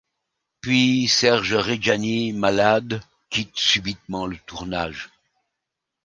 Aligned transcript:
Puis 0.61 1.07
Serge 1.07 1.53
Reggiani, 1.53 2.33
malade, 2.33 3.03
quitte 3.29 3.55
subitement 3.55 4.25
le 4.25 4.35
tournage. 4.47 5.11